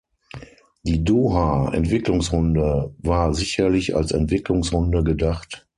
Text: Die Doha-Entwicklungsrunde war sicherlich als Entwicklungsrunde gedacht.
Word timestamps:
Die 0.81 1.03
Doha-Entwicklungsrunde 1.03 2.95
war 2.97 3.35
sicherlich 3.35 3.95
als 3.95 4.11
Entwicklungsrunde 4.11 5.03
gedacht. 5.03 5.67